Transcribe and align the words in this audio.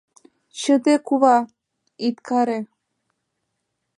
—Чыте, 0.59 0.95
кува, 1.07 1.37
ит 2.07 2.15
каре! 2.27 2.59